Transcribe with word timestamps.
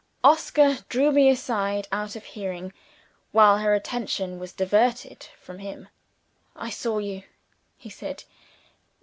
Oscar 0.23 0.79
drew 0.89 1.11
me 1.11 1.29
aside 1.29 1.87
out 1.91 2.15
of 2.15 2.23
hearing, 2.23 2.73
while 3.31 3.59
her 3.59 3.75
attention 3.75 4.39
was 4.39 4.51
diverted 4.51 5.27
from 5.39 5.59
him. 5.59 5.89
"I 6.55 6.71
saw 6.71 6.97
you," 6.97 7.21
he 7.77 7.91
said. 7.91 8.23